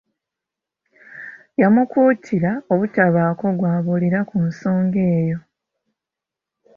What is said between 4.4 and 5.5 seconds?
nsonga eyo.